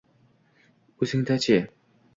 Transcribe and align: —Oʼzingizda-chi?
—Oʼzingizda-chi? 1.03 1.63